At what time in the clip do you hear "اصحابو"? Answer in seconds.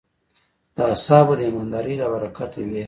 0.93-1.33